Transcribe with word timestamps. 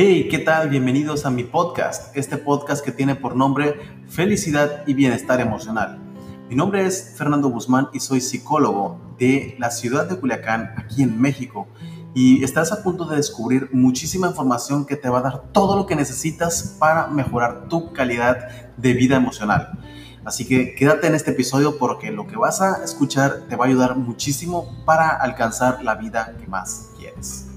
Hey, 0.00 0.28
¿qué 0.30 0.38
tal? 0.38 0.68
Bienvenidos 0.68 1.26
a 1.26 1.30
mi 1.32 1.42
podcast, 1.42 2.16
este 2.16 2.38
podcast 2.38 2.84
que 2.84 2.92
tiene 2.92 3.16
por 3.16 3.34
nombre 3.34 3.80
Felicidad 4.08 4.84
y 4.86 4.94
Bienestar 4.94 5.40
Emocional. 5.40 5.98
Mi 6.48 6.54
nombre 6.54 6.86
es 6.86 7.14
Fernando 7.16 7.48
Guzmán 7.48 7.88
y 7.92 7.98
soy 7.98 8.20
psicólogo 8.20 9.00
de 9.18 9.56
la 9.58 9.72
ciudad 9.72 10.08
de 10.08 10.14
Culiacán, 10.14 10.72
aquí 10.76 11.02
en 11.02 11.20
México. 11.20 11.66
Y 12.14 12.44
estás 12.44 12.70
a 12.70 12.84
punto 12.84 13.06
de 13.06 13.16
descubrir 13.16 13.70
muchísima 13.72 14.28
información 14.28 14.86
que 14.86 14.94
te 14.94 15.08
va 15.08 15.18
a 15.18 15.22
dar 15.22 15.42
todo 15.50 15.74
lo 15.74 15.86
que 15.86 15.96
necesitas 15.96 16.76
para 16.78 17.08
mejorar 17.08 17.66
tu 17.68 17.92
calidad 17.92 18.76
de 18.76 18.92
vida 18.92 19.16
emocional. 19.16 19.80
Así 20.24 20.46
que 20.46 20.76
quédate 20.76 21.08
en 21.08 21.16
este 21.16 21.32
episodio 21.32 21.76
porque 21.76 22.12
lo 22.12 22.28
que 22.28 22.36
vas 22.36 22.60
a 22.60 22.84
escuchar 22.84 23.48
te 23.48 23.56
va 23.56 23.64
a 23.64 23.68
ayudar 23.68 23.96
muchísimo 23.96 24.80
para 24.84 25.08
alcanzar 25.08 25.82
la 25.82 25.96
vida 25.96 26.36
que 26.38 26.46
más 26.46 26.90
quieres. 26.96 27.47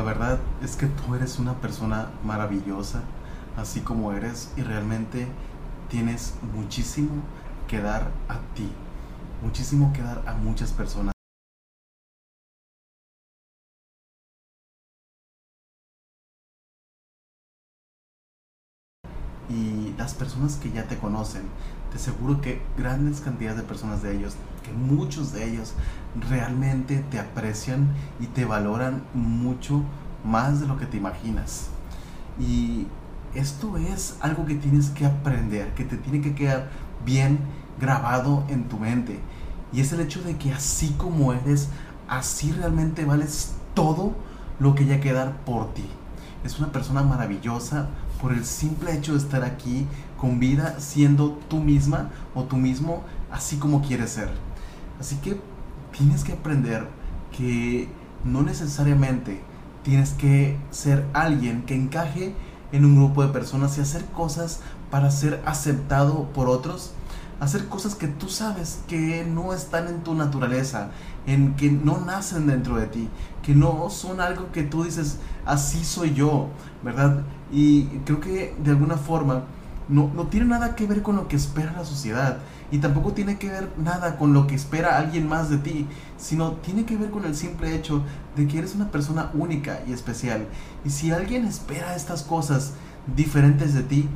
La 0.00 0.06
verdad 0.06 0.38
es 0.62 0.76
que 0.76 0.86
tú 0.86 1.14
eres 1.14 1.38
una 1.38 1.60
persona 1.60 2.08
maravillosa, 2.24 3.02
así 3.58 3.80
como 3.80 4.12
eres, 4.12 4.50
y 4.56 4.62
realmente 4.62 5.26
tienes 5.90 6.36
muchísimo 6.54 7.22
que 7.68 7.82
dar 7.82 8.10
a 8.26 8.38
ti, 8.54 8.66
muchísimo 9.42 9.92
que 9.92 10.00
dar 10.00 10.22
a 10.26 10.32
muchas 10.32 10.72
personas. 10.72 11.19
Personas 20.20 20.56
que 20.56 20.70
ya 20.70 20.84
te 20.84 20.98
conocen, 20.98 21.42
te 21.90 21.96
aseguro 21.96 22.42
que 22.42 22.60
grandes 22.76 23.22
cantidades 23.22 23.56
de 23.56 23.64
personas 23.64 24.02
de 24.02 24.14
ellos, 24.14 24.34
que 24.62 24.70
muchos 24.70 25.32
de 25.32 25.50
ellos 25.50 25.72
realmente 26.28 27.02
te 27.10 27.18
aprecian 27.18 27.88
y 28.20 28.26
te 28.26 28.44
valoran 28.44 29.02
mucho 29.14 29.82
más 30.22 30.60
de 30.60 30.66
lo 30.66 30.76
que 30.76 30.84
te 30.84 30.98
imaginas. 30.98 31.68
Y 32.38 32.86
esto 33.34 33.78
es 33.78 34.16
algo 34.20 34.44
que 34.44 34.56
tienes 34.56 34.90
que 34.90 35.06
aprender, 35.06 35.72
que 35.74 35.84
te 35.84 35.96
tiene 35.96 36.20
que 36.20 36.34
quedar 36.34 36.68
bien 37.06 37.38
grabado 37.80 38.44
en 38.48 38.68
tu 38.68 38.78
mente. 38.78 39.20
Y 39.72 39.80
es 39.80 39.90
el 39.92 40.00
hecho 40.00 40.20
de 40.22 40.36
que 40.36 40.52
así 40.52 40.94
como 40.98 41.32
eres, 41.32 41.70
así 42.08 42.52
realmente 42.52 43.06
vales 43.06 43.54
todo 43.72 44.12
lo 44.58 44.74
que 44.74 44.84
ya 44.84 45.00
quedar 45.00 45.38
por 45.46 45.72
ti. 45.72 45.86
Es 46.44 46.58
una 46.58 46.72
persona 46.72 47.02
maravillosa, 47.02 47.88
por 48.20 48.32
el 48.32 48.44
simple 48.44 48.94
hecho 48.94 49.12
de 49.12 49.18
estar 49.18 49.44
aquí 49.44 49.86
con 50.20 50.38
vida 50.38 50.76
siendo 50.78 51.38
tú 51.48 51.60
misma 51.60 52.10
o 52.34 52.44
tú 52.44 52.56
mismo 52.56 53.02
así 53.30 53.56
como 53.56 53.80
quieres 53.82 54.10
ser. 54.10 54.28
Así 55.00 55.16
que 55.16 55.40
tienes 55.96 56.24
que 56.24 56.34
aprender 56.34 56.86
que 57.36 57.88
no 58.24 58.42
necesariamente 58.42 59.40
tienes 59.82 60.10
que 60.10 60.58
ser 60.70 61.06
alguien 61.14 61.62
que 61.62 61.74
encaje 61.74 62.34
en 62.72 62.84
un 62.84 62.96
grupo 62.96 63.22
de 63.22 63.32
personas 63.32 63.78
y 63.78 63.80
hacer 63.80 64.04
cosas 64.06 64.60
para 64.90 65.10
ser 65.10 65.42
aceptado 65.46 66.24
por 66.34 66.48
otros, 66.48 66.92
hacer 67.40 67.66
cosas 67.68 67.94
que 67.94 68.06
tú 68.06 68.28
sabes 68.28 68.80
que 68.88 69.24
no 69.24 69.54
están 69.54 69.88
en 69.88 70.02
tu 70.02 70.14
naturaleza, 70.14 70.90
en 71.26 71.54
que 71.56 71.70
no 71.70 71.98
nacen 71.98 72.46
dentro 72.46 72.76
de 72.76 72.86
ti, 72.86 73.08
que 73.42 73.54
no 73.54 73.88
son 73.88 74.20
algo 74.20 74.52
que 74.52 74.64
tú 74.64 74.84
dices, 74.84 75.18
así 75.46 75.82
soy 75.82 76.12
yo, 76.12 76.48
¿verdad? 76.84 77.22
Y 77.50 77.84
creo 78.04 78.20
que 78.20 78.54
de 78.62 78.70
alguna 78.70 78.98
forma 78.98 79.44
no, 79.90 80.10
no 80.14 80.28
tiene 80.28 80.46
nada 80.46 80.74
que 80.76 80.86
ver 80.86 81.02
con 81.02 81.16
lo 81.16 81.28
que 81.28 81.36
espera 81.36 81.72
la 81.72 81.84
sociedad 81.84 82.38
y 82.70 82.78
tampoco 82.78 83.12
tiene 83.12 83.38
que 83.38 83.50
ver 83.50 83.68
nada 83.76 84.16
con 84.16 84.32
lo 84.32 84.46
que 84.46 84.54
espera 84.54 84.96
alguien 84.96 85.28
más 85.28 85.50
de 85.50 85.58
ti, 85.58 85.86
sino 86.16 86.52
tiene 86.52 86.84
que 86.84 86.96
ver 86.96 87.10
con 87.10 87.24
el 87.24 87.34
simple 87.34 87.74
hecho 87.74 88.02
de 88.36 88.46
que 88.46 88.58
eres 88.58 88.74
una 88.74 88.90
persona 88.90 89.30
única 89.34 89.80
y 89.86 89.92
especial. 89.92 90.46
Y 90.84 90.90
si 90.90 91.10
alguien 91.10 91.44
espera 91.44 91.96
estas 91.96 92.22
cosas 92.22 92.74
diferentes 93.16 93.74
de 93.74 93.82
ti, 93.82 94.08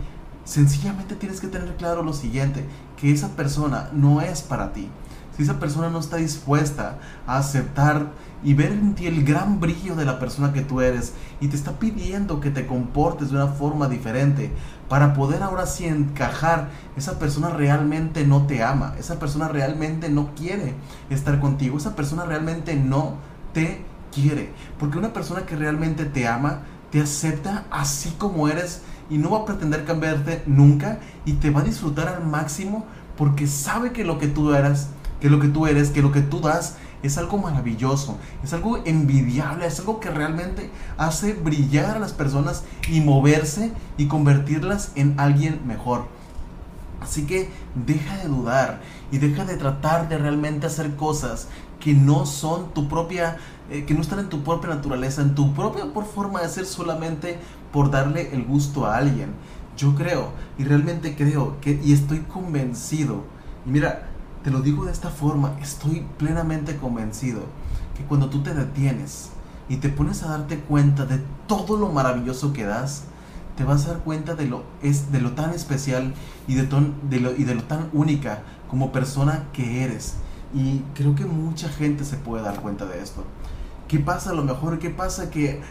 sencillamente 0.44 1.16
tienes 1.16 1.40
que 1.40 1.48
tener 1.48 1.76
claro 1.76 2.02
lo 2.02 2.12
siguiente, 2.12 2.64
que 2.96 3.12
esa 3.12 3.28
persona 3.30 3.90
no 3.92 4.20
es 4.20 4.42
para 4.42 4.72
ti 4.72 4.88
si 5.36 5.42
esa 5.42 5.58
persona 5.58 5.90
no 5.90 5.98
está 5.98 6.16
dispuesta 6.16 6.98
a 7.26 7.38
aceptar 7.38 8.12
y 8.44 8.54
ver 8.54 8.72
en 8.72 8.94
ti 8.94 9.06
el 9.06 9.24
gran 9.24 9.58
brillo 9.58 9.96
de 9.96 10.04
la 10.04 10.18
persona 10.18 10.52
que 10.52 10.60
tú 10.60 10.80
eres 10.80 11.14
y 11.40 11.48
te 11.48 11.56
está 11.56 11.72
pidiendo 11.78 12.40
que 12.40 12.50
te 12.50 12.66
comportes 12.66 13.30
de 13.30 13.36
una 13.36 13.48
forma 13.48 13.88
diferente 13.88 14.52
para 14.88 15.14
poder 15.14 15.42
ahora 15.42 15.66
sí 15.66 15.86
encajar, 15.86 16.68
esa 16.96 17.18
persona 17.18 17.48
realmente 17.48 18.26
no 18.26 18.46
te 18.46 18.62
ama, 18.62 18.94
esa 18.98 19.18
persona 19.18 19.48
realmente 19.48 20.10
no 20.10 20.34
quiere 20.34 20.74
estar 21.08 21.40
contigo, 21.40 21.78
esa 21.78 21.96
persona 21.96 22.24
realmente 22.26 22.76
no 22.76 23.14
te 23.54 23.84
quiere, 24.12 24.52
porque 24.78 24.98
una 24.98 25.12
persona 25.12 25.46
que 25.46 25.56
realmente 25.56 26.04
te 26.04 26.28
ama, 26.28 26.60
te 26.90 27.00
acepta 27.00 27.64
así 27.70 28.10
como 28.18 28.46
eres 28.48 28.82
y 29.10 29.18
no 29.18 29.30
va 29.30 29.38
a 29.38 29.44
pretender 29.44 29.84
cambiarte 29.84 30.42
nunca 30.46 30.98
y 31.24 31.34
te 31.34 31.50
va 31.50 31.60
a 31.60 31.64
disfrutar 31.64 32.08
al 32.08 32.24
máximo 32.24 32.84
porque 33.16 33.46
sabe 33.46 33.92
que 33.92 34.04
lo 34.04 34.18
que 34.18 34.28
tú 34.28 34.54
eras 34.54 34.88
que 35.24 35.30
lo 35.30 35.40
que 35.40 35.48
tú 35.48 35.66
eres, 35.66 35.88
que 35.88 36.02
lo 36.02 36.12
que 36.12 36.20
tú 36.20 36.38
das 36.40 36.76
es 37.02 37.16
algo 37.16 37.38
maravilloso, 37.38 38.18
es 38.42 38.52
algo 38.52 38.82
envidiable, 38.84 39.64
es 39.64 39.78
algo 39.80 39.98
que 39.98 40.10
realmente 40.10 40.68
hace 40.98 41.32
brillar 41.32 41.96
a 41.96 41.98
las 41.98 42.12
personas 42.12 42.62
y 42.90 43.00
moverse 43.00 43.72
y 43.96 44.06
convertirlas 44.06 44.92
en 44.96 45.18
alguien 45.18 45.66
mejor. 45.66 46.08
Así 47.00 47.24
que 47.24 47.48
deja 47.86 48.18
de 48.18 48.28
dudar 48.28 48.82
y 49.10 49.16
deja 49.16 49.46
de 49.46 49.56
tratar 49.56 50.10
de 50.10 50.18
realmente 50.18 50.66
hacer 50.66 50.94
cosas 50.94 51.48
que 51.80 51.94
no 51.94 52.26
son 52.26 52.74
tu 52.74 52.86
propia, 52.86 53.38
eh, 53.70 53.86
que 53.86 53.94
no 53.94 54.02
están 54.02 54.18
en 54.18 54.28
tu 54.28 54.44
propia 54.44 54.74
naturaleza, 54.74 55.22
en 55.22 55.34
tu 55.34 55.54
propia 55.54 55.86
por 55.86 56.04
forma 56.04 56.42
de 56.42 56.50
ser 56.50 56.66
solamente 56.66 57.38
por 57.72 57.90
darle 57.90 58.34
el 58.34 58.44
gusto 58.44 58.84
a 58.84 58.98
alguien. 58.98 59.30
Yo 59.74 59.94
creo 59.94 60.32
y 60.58 60.64
realmente 60.64 61.16
creo 61.16 61.58
que 61.62 61.80
y 61.82 61.94
estoy 61.94 62.18
convencido. 62.18 63.24
Mira, 63.64 64.10
te 64.44 64.50
lo 64.50 64.60
digo 64.60 64.84
de 64.84 64.92
esta 64.92 65.08
forma, 65.08 65.56
estoy 65.62 66.06
plenamente 66.18 66.76
convencido 66.76 67.40
que 67.96 68.04
cuando 68.04 68.28
tú 68.28 68.42
te 68.42 68.52
detienes 68.52 69.30
y 69.70 69.78
te 69.78 69.88
pones 69.88 70.22
a 70.22 70.28
darte 70.28 70.58
cuenta 70.58 71.06
de 71.06 71.18
todo 71.48 71.78
lo 71.78 71.88
maravilloso 71.88 72.52
que 72.52 72.64
das, 72.64 73.04
te 73.56 73.64
vas 73.64 73.86
a 73.86 73.92
dar 73.92 73.98
cuenta 74.00 74.34
de 74.34 74.44
lo, 74.44 74.64
es, 74.82 75.10
de 75.10 75.22
lo 75.22 75.32
tan 75.32 75.54
especial 75.54 76.12
y 76.46 76.56
de, 76.56 76.68
lo, 77.20 77.32
y 77.34 77.44
de 77.44 77.54
lo 77.54 77.62
tan 77.64 77.88
única 77.94 78.42
como 78.68 78.92
persona 78.92 79.44
que 79.54 79.82
eres. 79.82 80.16
Y 80.52 80.80
creo 80.94 81.14
que 81.14 81.24
mucha 81.24 81.70
gente 81.70 82.04
se 82.04 82.16
puede 82.16 82.44
dar 82.44 82.60
cuenta 82.60 82.84
de 82.84 83.00
esto. 83.00 83.24
¿Qué 83.88 83.98
pasa 83.98 84.30
a 84.30 84.34
lo 84.34 84.44
mejor? 84.44 84.78
¿Qué 84.78 84.90
pasa 84.90 85.30
que 85.30 85.62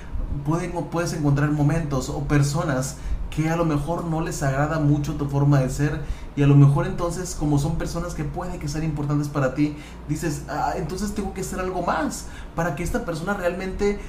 pueden, 0.46 0.72
puedes 0.86 1.14
encontrar 1.14 1.52
momentos 1.52 2.10
o 2.10 2.24
personas 2.24 2.98
que 3.36 3.50
a 3.50 3.56
lo 3.56 3.66
mejor 3.66 4.06
no 4.06 4.22
les 4.22 4.44
agrada 4.44 4.80
mucho 4.80 5.16
tu 5.16 5.26
forma 5.26 5.60
de 5.60 5.70
ser 5.70 6.02
y 6.36 6.44
a 6.44 6.48
lo 6.48 6.56
mejor 6.56 6.86
entonces 6.86 7.36
como 7.36 7.60
son 7.60 7.78
personas 7.78 8.14
que 8.14 8.24
pueden 8.24 8.60
que 8.60 8.68
sean 8.68 8.84
importantes 8.84 9.28
para 9.28 9.56
ti, 9.56 9.76
dices, 10.08 10.44
ah, 10.50 10.74
entonces 10.76 11.14
tengo 11.14 11.34
que 11.34 11.42
hacer 11.42 11.60
algo 11.60 11.82
más 11.82 12.26
para 12.56 12.76
que 12.76 12.84
esta 12.84 13.06
persona 13.06 13.34
realmente 13.34 14.00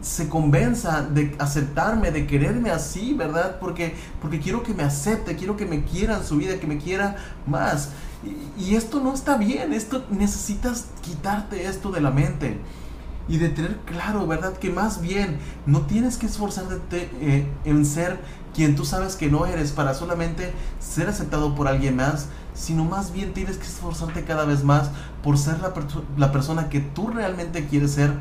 se 0.00 0.28
convenza 0.28 1.02
de 1.02 1.34
aceptarme, 1.38 2.10
de 2.10 2.26
quererme 2.26 2.70
así, 2.70 3.14
¿verdad? 3.14 3.58
Porque, 3.60 3.94
porque 4.20 4.40
quiero 4.40 4.64
que 4.64 4.74
me 4.74 4.82
acepte, 4.82 5.36
quiero 5.36 5.56
que 5.56 5.64
me 5.64 5.84
quiera 5.84 6.16
en 6.16 6.24
su 6.24 6.36
vida, 6.36 6.58
que 6.58 6.66
me 6.66 6.78
quiera 6.78 7.16
más. 7.46 7.90
Y, 8.58 8.64
y 8.64 8.74
esto 8.74 9.00
no 9.00 9.14
está 9.14 9.36
bien, 9.36 9.72
esto 9.72 10.04
necesitas 10.10 10.86
quitarte 11.02 11.66
esto 11.66 11.92
de 11.92 12.00
la 12.00 12.10
mente 12.10 12.58
y 13.28 13.38
de 13.38 13.48
tener 13.48 13.78
claro, 13.86 14.26
¿verdad? 14.26 14.54
Que 14.54 14.70
más 14.70 15.00
bien 15.00 15.38
no 15.66 15.82
tienes 15.82 16.16
que 16.16 16.26
esforzarte 16.26 17.10
eh, 17.20 17.46
en 17.64 17.86
ser 17.86 18.18
quien 18.54 18.76
tú 18.76 18.84
sabes 18.84 19.16
que 19.16 19.30
no 19.30 19.46
eres 19.46 19.72
para 19.72 19.94
solamente 19.94 20.52
ser 20.80 21.08
aceptado 21.08 21.54
por 21.54 21.68
alguien 21.68 21.96
más, 21.96 22.28
sino 22.54 22.84
más 22.84 23.12
bien 23.12 23.32
tienes 23.32 23.56
que 23.56 23.66
esforzarte 23.66 24.24
cada 24.24 24.44
vez 24.44 24.64
más 24.64 24.90
por 25.22 25.38
ser 25.38 25.58
la, 26.16 26.32
persona 26.32 26.68
que 26.68 26.80
tú 26.80 27.08
realmente 27.08 27.66
quieres 27.66 27.92
ser. 27.92 28.12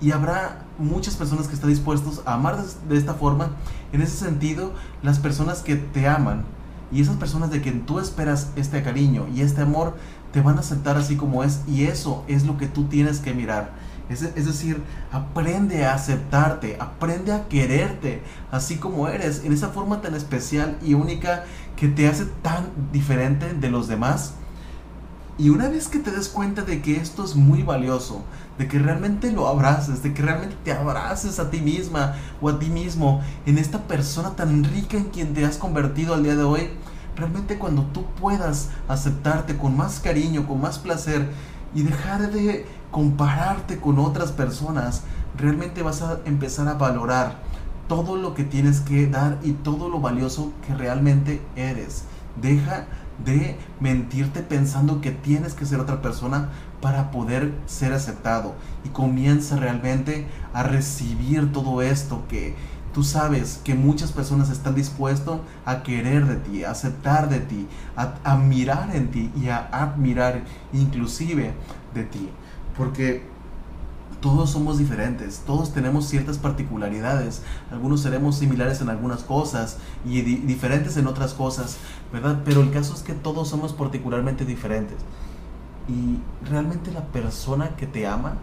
Y 0.00 0.12
habrá 0.12 0.64
muchas 0.78 1.16
personas 1.16 1.48
que 1.48 1.54
están 1.54 1.70
dispuestos 1.70 2.22
a 2.24 2.34
amar 2.34 2.56
de, 2.88 2.96
esta 2.96 3.14
forma. 3.14 3.50
En 3.92 4.00
ese 4.00 4.16
sentido, 4.16 4.72
las 5.02 5.18
personas 5.18 5.60
que 5.60 5.76
te 5.76 6.06
aman 6.06 6.44
y 6.90 7.02
esas 7.02 7.16
personas 7.16 7.50
de 7.50 7.60
quien 7.60 7.84
tú 7.84 7.98
esperas 7.98 8.50
este 8.56 8.82
cariño 8.82 9.26
y 9.34 9.42
este 9.42 9.62
amor, 9.62 9.96
te 10.32 10.40
van 10.40 10.56
a 10.56 10.60
aceptar 10.60 10.96
así 10.96 11.16
como 11.16 11.42
es. 11.44 11.60
Y 11.66 11.84
eso 11.84 12.24
es 12.28 12.44
lo 12.46 12.58
que 12.58 12.66
tú 12.66 12.84
tienes 12.84 13.18
que 13.18 13.34
mirar 13.34 13.72
es, 14.08 14.46
decir, 14.46 14.82
aprende 15.12 15.84
a 15.84 15.94
aceptarte, 15.94 16.76
aprende 16.80 17.32
a 17.32 17.46
quererte, 17.48 18.22
así 18.50 18.76
como 18.76 19.08
eres, 19.08 19.44
en 19.44 19.52
esa 19.52 19.68
forma 19.68 20.00
tan 20.00 20.14
especial 20.14 20.78
y 20.82 20.94
única 20.94 21.44
que 21.76 21.88
te 21.88 22.08
hace 22.08 22.24
tan 22.42 22.70
diferente 22.92 23.52
de 23.52 23.70
los 23.70 23.86
demás. 23.86 24.34
Y 25.36 25.50
una 25.50 25.68
vez 25.68 25.86
que 25.86 26.00
te 26.00 26.10
des 26.10 26.28
cuenta 26.28 26.62
de 26.62 26.82
que 26.82 26.96
esto 26.96 27.24
es 27.24 27.36
muy 27.36 27.62
valioso, 27.62 28.24
de 28.58 28.66
que 28.66 28.78
realmente 28.78 29.30
lo 29.30 29.46
abraces, 29.46 30.02
de 30.02 30.12
que 30.12 30.22
realmente 30.22 30.56
te 30.64 30.72
abraces 30.72 31.38
a 31.38 31.50
ti 31.50 31.60
misma 31.60 32.16
o 32.40 32.48
a 32.48 32.58
ti 32.58 32.70
mismo, 32.70 33.20
en 33.46 33.58
esta 33.58 33.82
persona 33.82 34.30
tan 34.34 34.64
rica 34.64 34.96
en 34.96 35.04
quien 35.04 35.34
te 35.34 35.44
has 35.44 35.56
convertido 35.58 36.14
al 36.14 36.24
día 36.24 36.34
de 36.34 36.42
hoy, 36.42 36.70
realmente 37.14 37.58
cuando 37.58 37.82
tú 37.82 38.04
puedas 38.20 38.70
aceptarte 38.88 39.56
con 39.56 39.76
más 39.76 40.00
cariño, 40.00 40.46
con 40.48 40.60
más 40.60 40.78
placer, 40.78 41.28
y 41.74 41.82
dejar 41.82 42.30
de 42.30 42.66
compararte 42.90 43.78
con 43.78 43.98
otras 43.98 44.32
personas, 44.32 45.02
realmente 45.36 45.82
vas 45.82 46.02
a 46.02 46.20
empezar 46.24 46.68
a 46.68 46.74
valorar 46.74 47.36
todo 47.88 48.16
lo 48.16 48.34
que 48.34 48.44
tienes 48.44 48.80
que 48.80 49.06
dar 49.06 49.38
y 49.42 49.52
todo 49.52 49.88
lo 49.88 50.00
valioso 50.00 50.52
que 50.66 50.74
realmente 50.74 51.40
eres. 51.56 52.04
Deja 52.40 52.86
de 53.24 53.56
mentirte 53.80 54.42
pensando 54.42 55.00
que 55.00 55.10
tienes 55.10 55.54
que 55.54 55.66
ser 55.66 55.80
otra 55.80 56.00
persona 56.00 56.50
para 56.80 57.10
poder 57.10 57.52
ser 57.66 57.92
aceptado 57.92 58.54
y 58.84 58.90
comienza 58.90 59.56
realmente 59.56 60.26
a 60.52 60.62
recibir 60.62 61.52
todo 61.52 61.82
esto 61.82 62.22
que 62.28 62.54
tú 62.92 63.02
sabes 63.04 63.60
que 63.64 63.74
muchas 63.74 64.12
personas 64.12 64.50
están 64.50 64.74
dispuestos 64.74 65.40
a 65.64 65.82
querer 65.82 66.26
de 66.26 66.36
ti, 66.36 66.64
a 66.64 66.70
aceptar 66.70 67.28
de 67.28 67.40
ti, 67.40 67.66
a, 67.96 68.14
a 68.24 68.36
mirar 68.36 68.94
en 68.94 69.10
ti 69.10 69.30
y 69.40 69.48
a 69.48 69.68
admirar 69.72 70.42
inclusive 70.72 71.52
de 71.94 72.04
ti. 72.04 72.28
Porque 72.76 73.22
todos 74.20 74.50
somos 74.50 74.78
diferentes, 74.78 75.42
todos 75.46 75.72
tenemos 75.72 76.06
ciertas 76.06 76.38
particularidades, 76.38 77.42
algunos 77.70 78.00
seremos 78.00 78.36
similares 78.36 78.80
en 78.80 78.88
algunas 78.88 79.22
cosas 79.22 79.76
y 80.04 80.22
diferentes 80.22 80.96
en 80.96 81.06
otras 81.06 81.34
cosas, 81.34 81.76
¿verdad? 82.12 82.42
Pero 82.44 82.62
el 82.62 82.72
caso 82.72 82.94
es 82.94 83.02
que 83.02 83.12
todos 83.12 83.48
somos 83.48 83.72
particularmente 83.72 84.44
diferentes. 84.44 84.96
Y 85.88 86.18
realmente 86.48 86.90
la 86.92 87.04
persona 87.06 87.76
que 87.76 87.86
te 87.86 88.06
ama 88.06 88.38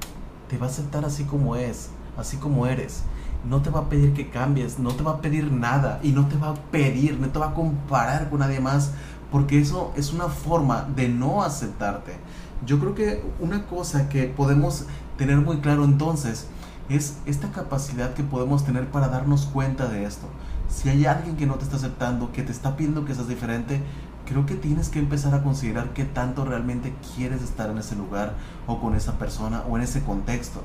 te 0.50 0.58
va 0.58 0.68
a 0.68 0.70
aceptar 0.70 1.06
así 1.06 1.26
como 1.26 1.56
es, 1.56 1.90
así 2.18 2.38
como 2.38 2.66
eres. 2.68 3.04
No 3.50 3.62
te 3.62 3.70
va 3.70 3.82
a 3.82 3.90
pedir 3.90 4.14
que 4.14 4.30
cambies, 4.30 4.80
no 4.80 4.92
te 4.92 5.04
va 5.04 5.12
a 5.12 5.22
pedir 5.22 5.52
nada 5.52 6.00
y 6.02 6.12
no 6.12 6.28
te 6.28 6.38
va 6.38 6.50
a 6.50 6.56
pedir, 6.56 7.20
no 7.20 7.30
te 7.30 7.40
va 7.40 7.50
a 7.50 7.54
comparar 7.54 8.30
con 8.30 8.40
nadie 8.40 8.60
más, 8.60 8.92
porque 9.32 9.60
eso 9.60 9.94
es 9.96 10.14
una 10.14 10.30
forma 10.30 10.88
de 10.96 11.10
no 11.10 11.44
aceptarte. 11.44 12.18
Yo 12.66 12.80
creo 12.80 12.96
que 12.96 13.24
una 13.40 13.68
cosa 13.68 14.10
que 14.10 14.24
podemos 14.24 14.86
tener 15.18 15.38
muy 15.38 15.58
claro 15.58 15.84
entonces 15.84 16.48
es 16.90 17.18
esta 17.26 17.52
capacidad 17.52 18.14
que 18.14 18.24
podemos 18.24 18.64
tener 18.64 18.90
para 18.90 19.10
darnos 19.10 19.46
cuenta 19.46 19.88
de 19.88 20.06
esto. 20.06 20.28
Si 20.70 20.90
hay 20.90 21.06
alguien 21.06 21.36
que 21.36 21.46
no 21.46 21.56
te 21.56 21.64
está 21.64 21.78
aceptando, 21.78 22.32
que 22.32 22.44
te 22.44 22.52
está 22.52 22.76
pidiendo 22.76 23.06
que 23.06 23.14
seas 23.14 23.28
diferente, 23.28 23.82
creo 24.26 24.46
que 24.46 24.56
tienes 24.56 24.90
que 24.90 25.00
empezar 25.00 25.34
a 25.34 25.44
considerar 25.44 25.94
qué 25.94 26.06
tanto 26.06 26.46
realmente 26.46 26.94
quieres 27.16 27.42
estar 27.42 27.70
en 27.70 27.78
ese 27.78 27.96
lugar 27.96 28.34
o 28.68 28.80
con 28.80 28.96
esa 28.96 29.18
persona 29.20 29.64
o 29.70 29.78
en 29.78 29.84
ese 29.84 30.04
contexto. 30.04 30.62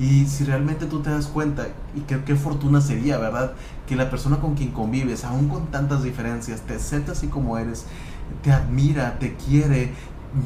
Y 0.00 0.26
si 0.26 0.44
realmente 0.44 0.86
tú 0.86 1.02
te 1.02 1.10
das 1.10 1.26
cuenta, 1.26 1.68
y 1.94 2.00
qué, 2.00 2.24
qué 2.24 2.34
fortuna 2.34 2.80
sería, 2.80 3.18
¿verdad? 3.18 3.52
Que 3.86 3.96
la 3.96 4.08
persona 4.08 4.40
con 4.40 4.54
quien 4.54 4.70
convives, 4.70 5.24
aún 5.24 5.48
con 5.48 5.66
tantas 5.66 6.02
diferencias, 6.02 6.62
te 6.62 6.74
acepta 6.74 7.12
así 7.12 7.26
como 7.26 7.58
eres, 7.58 7.84
te 8.42 8.50
admira, 8.50 9.18
te 9.18 9.34
quiere, 9.34 9.92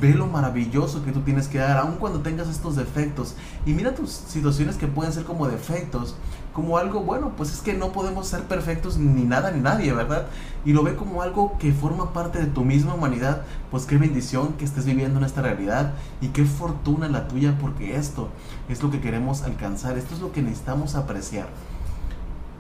ve 0.00 0.14
lo 0.14 0.26
maravilloso 0.26 1.04
que 1.04 1.12
tú 1.12 1.20
tienes 1.20 1.48
que 1.48 1.58
dar, 1.58 1.76
aun 1.76 1.96
cuando 1.96 2.20
tengas 2.20 2.48
estos 2.48 2.76
defectos. 2.76 3.34
Y 3.66 3.72
mira 3.72 3.94
tus 3.94 4.10
situaciones 4.10 4.76
que 4.76 4.86
pueden 4.86 5.12
ser 5.12 5.24
como 5.24 5.46
defectos, 5.46 6.16
como 6.52 6.78
algo 6.78 7.00
bueno, 7.00 7.32
pues 7.36 7.52
es 7.52 7.60
que 7.60 7.74
no 7.74 7.92
podemos 7.92 8.28
ser 8.28 8.44
perfectos 8.44 8.96
ni 8.96 9.24
nada 9.24 9.50
ni 9.50 9.60
nadie, 9.60 9.92
¿verdad? 9.92 10.26
Y 10.64 10.72
lo 10.72 10.84
ve 10.84 10.94
como 10.94 11.20
algo 11.20 11.58
que 11.58 11.72
forma 11.72 12.12
parte 12.12 12.38
de 12.38 12.46
tu 12.46 12.64
misma 12.64 12.94
humanidad, 12.94 13.42
pues 13.70 13.86
qué 13.86 13.98
bendición 13.98 14.54
que 14.54 14.64
estés 14.64 14.84
viviendo 14.84 15.18
en 15.18 15.24
esta 15.24 15.42
realidad 15.42 15.94
y 16.20 16.28
qué 16.28 16.44
fortuna 16.44 17.08
la 17.08 17.26
tuya, 17.28 17.58
porque 17.60 17.96
esto 17.96 18.28
es 18.68 18.82
lo 18.82 18.90
que 18.90 19.00
queremos 19.00 19.42
alcanzar, 19.42 19.98
esto 19.98 20.14
es 20.14 20.20
lo 20.20 20.32
que 20.32 20.42
necesitamos 20.42 20.94
apreciar. 20.94 21.48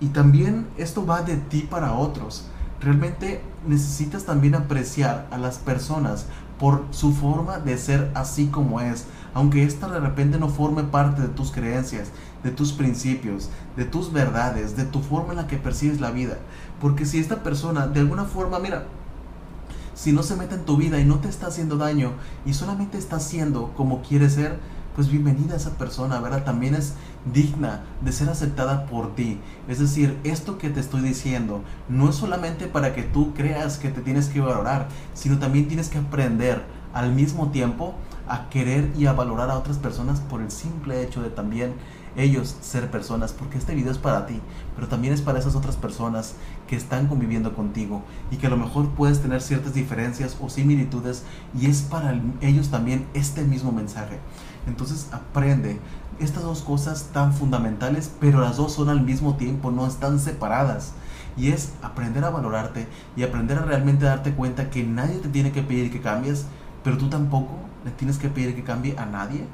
Y 0.00 0.08
también 0.08 0.66
esto 0.76 1.06
va 1.06 1.22
de 1.22 1.36
ti 1.36 1.60
para 1.70 1.94
otros. 1.94 2.48
Realmente 2.80 3.40
necesitas 3.66 4.24
también 4.24 4.56
apreciar 4.56 5.28
a 5.30 5.38
las 5.38 5.58
personas 5.58 6.26
por 6.58 6.84
su 6.90 7.12
forma 7.12 7.58
de 7.58 7.78
ser 7.78 8.10
así 8.14 8.46
como 8.46 8.80
es, 8.80 9.06
aunque 9.34 9.64
ésta 9.64 9.88
de 9.88 10.00
repente 10.00 10.38
no 10.38 10.48
forme 10.48 10.84
parte 10.84 11.22
de 11.22 11.28
tus 11.28 11.50
creencias, 11.50 12.10
de 12.42 12.50
tus 12.50 12.72
principios, 12.72 13.50
de 13.76 13.84
tus 13.84 14.12
verdades, 14.12 14.76
de 14.76 14.84
tu 14.84 15.00
forma 15.00 15.32
en 15.32 15.38
la 15.38 15.46
que 15.46 15.56
percibes 15.56 16.00
la 16.00 16.10
vida. 16.10 16.38
Porque 16.80 17.06
si 17.06 17.18
esta 17.18 17.42
persona 17.42 17.86
de 17.86 18.00
alguna 18.00 18.24
forma, 18.24 18.58
mira, 18.58 18.84
si 19.94 20.12
no 20.12 20.22
se 20.22 20.36
mete 20.36 20.54
en 20.56 20.64
tu 20.64 20.76
vida 20.76 21.00
y 21.00 21.04
no 21.04 21.18
te 21.20 21.28
está 21.28 21.46
haciendo 21.46 21.76
daño 21.76 22.12
y 22.44 22.54
solamente 22.54 22.98
está 22.98 23.16
haciendo 23.16 23.72
como 23.76 24.02
quiere 24.02 24.28
ser, 24.28 24.58
pues 24.94 25.10
bienvenida 25.10 25.54
a 25.54 25.56
esa 25.56 25.76
persona, 25.76 26.20
¿verdad? 26.20 26.44
También 26.44 26.74
es 26.74 26.94
digna 27.32 27.82
de 28.00 28.12
ser 28.12 28.28
aceptada 28.28 28.86
por 28.86 29.14
ti. 29.14 29.40
Es 29.68 29.80
decir, 29.80 30.18
esto 30.22 30.56
que 30.56 30.70
te 30.70 30.80
estoy 30.80 31.00
diciendo 31.00 31.62
no 31.88 32.08
es 32.08 32.16
solamente 32.16 32.66
para 32.66 32.94
que 32.94 33.02
tú 33.02 33.34
creas 33.34 33.78
que 33.78 33.90
te 33.90 34.02
tienes 34.02 34.28
que 34.28 34.40
valorar, 34.40 34.88
sino 35.14 35.38
también 35.38 35.66
tienes 35.66 35.88
que 35.88 35.98
aprender 35.98 36.62
al 36.92 37.12
mismo 37.12 37.50
tiempo 37.50 37.94
a 38.28 38.48
querer 38.48 38.92
y 38.96 39.06
a 39.06 39.12
valorar 39.12 39.50
a 39.50 39.58
otras 39.58 39.78
personas 39.78 40.20
por 40.20 40.40
el 40.40 40.50
simple 40.50 41.02
hecho 41.02 41.22
de 41.22 41.30
también 41.30 41.74
ellos 42.16 42.56
ser 42.60 42.90
personas, 42.90 43.32
porque 43.32 43.58
este 43.58 43.74
video 43.74 43.90
es 43.90 43.98
para 43.98 44.26
ti, 44.26 44.40
pero 44.74 44.88
también 44.88 45.14
es 45.14 45.22
para 45.22 45.38
esas 45.38 45.54
otras 45.54 45.76
personas 45.76 46.34
que 46.68 46.76
están 46.76 47.06
conviviendo 47.06 47.54
contigo 47.54 48.02
y 48.30 48.36
que 48.36 48.46
a 48.46 48.50
lo 48.50 48.56
mejor 48.56 48.90
puedes 48.90 49.20
tener 49.20 49.42
ciertas 49.42 49.74
diferencias 49.74 50.36
o 50.40 50.48
similitudes 50.48 51.24
y 51.58 51.66
es 51.66 51.82
para 51.82 52.20
ellos 52.40 52.70
también 52.70 53.06
este 53.14 53.42
mismo 53.42 53.72
mensaje. 53.72 54.18
Entonces 54.66 55.08
aprende 55.12 55.78
estas 56.20 56.44
dos 56.44 56.62
cosas 56.62 57.10
tan 57.12 57.32
fundamentales, 57.32 58.10
pero 58.20 58.40
las 58.40 58.56
dos 58.56 58.72
son 58.72 58.88
al 58.88 59.02
mismo 59.02 59.36
tiempo, 59.36 59.70
no 59.70 59.86
están 59.86 60.20
separadas. 60.20 60.92
Y 61.36 61.48
es 61.48 61.72
aprender 61.82 62.24
a 62.24 62.30
valorarte 62.30 62.86
y 63.16 63.24
aprender 63.24 63.58
a 63.58 63.62
realmente 63.62 64.04
darte 64.04 64.32
cuenta 64.32 64.70
que 64.70 64.84
nadie 64.84 65.16
te 65.16 65.28
tiene 65.28 65.50
que 65.50 65.62
pedir 65.62 65.90
que 65.90 66.00
cambies, 66.00 66.46
pero 66.84 66.96
tú 66.96 67.08
tampoco 67.08 67.54
le 67.84 67.90
tienes 67.90 68.18
que 68.18 68.28
pedir 68.28 68.54
que 68.54 68.62
cambie 68.62 68.96
a 68.96 69.04
nadie 69.04 69.44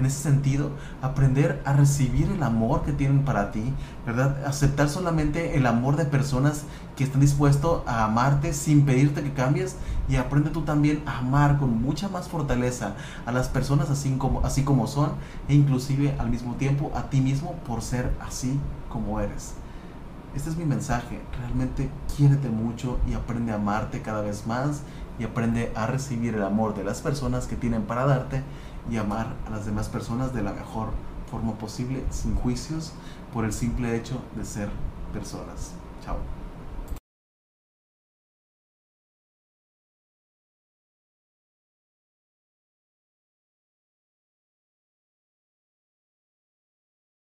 en 0.00 0.06
ese 0.06 0.22
sentido, 0.22 0.70
aprender 1.02 1.62
a 1.64 1.72
recibir 1.72 2.28
el 2.30 2.42
amor 2.42 2.82
que 2.82 2.92
tienen 2.92 3.24
para 3.24 3.52
ti, 3.52 3.72
¿verdad? 4.04 4.44
Aceptar 4.44 4.88
solamente 4.88 5.56
el 5.56 5.66
amor 5.66 5.96
de 5.96 6.06
personas 6.06 6.64
que 6.96 7.04
están 7.04 7.20
dispuestos 7.20 7.82
a 7.86 8.04
amarte 8.04 8.52
sin 8.52 8.84
pedirte 8.84 9.22
que 9.22 9.32
cambies 9.32 9.76
y 10.08 10.16
aprende 10.16 10.50
tú 10.50 10.62
también 10.62 11.02
a 11.06 11.18
amar 11.18 11.58
con 11.58 11.80
mucha 11.80 12.08
más 12.08 12.28
fortaleza 12.28 12.94
a 13.26 13.32
las 13.32 13.48
personas 13.48 13.90
así 13.90 14.10
como, 14.16 14.44
así 14.44 14.64
como 14.64 14.86
son 14.86 15.12
e 15.48 15.54
inclusive 15.54 16.16
al 16.18 16.30
mismo 16.30 16.54
tiempo 16.54 16.90
a 16.94 17.04
ti 17.10 17.20
mismo 17.20 17.54
por 17.66 17.82
ser 17.82 18.12
así 18.20 18.58
como 18.88 19.20
eres. 19.20 19.54
Este 20.34 20.48
es 20.48 20.56
mi 20.56 20.64
mensaje, 20.64 21.20
realmente 21.40 21.90
quiérete 22.16 22.48
mucho 22.48 22.98
y 23.08 23.14
aprende 23.14 23.52
a 23.52 23.56
amarte 23.56 24.00
cada 24.00 24.20
vez 24.20 24.46
más 24.46 24.82
y 25.18 25.24
aprende 25.24 25.72
a 25.74 25.86
recibir 25.86 26.34
el 26.34 26.42
amor 26.42 26.74
de 26.74 26.84
las 26.84 27.00
personas 27.00 27.46
que 27.46 27.56
tienen 27.56 27.82
para 27.82 28.06
darte 28.06 28.42
y 28.90 28.96
amar 28.96 29.36
a 29.46 29.50
las 29.50 29.66
demás 29.66 29.88
personas 29.88 30.34
de 30.34 30.42
la 30.42 30.52
mejor 30.52 30.88
forma 31.30 31.54
posible, 31.54 32.04
sin 32.10 32.34
juicios, 32.34 32.92
por 33.32 33.44
el 33.44 33.52
simple 33.52 33.96
hecho 33.96 34.20
de 34.36 34.44
ser 34.44 34.68
personas. 35.12 35.72
Chao. 36.04 36.39